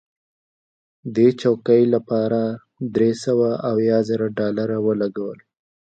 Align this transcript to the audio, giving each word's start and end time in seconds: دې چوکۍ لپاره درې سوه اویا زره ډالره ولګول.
دې 1.15 1.27
چوکۍ 1.41 1.83
لپاره 1.93 2.41
درې 2.95 3.11
سوه 3.23 3.49
اویا 3.71 3.97
زره 4.09 4.25
ډالره 4.37 4.77
ولګول. 4.87 5.39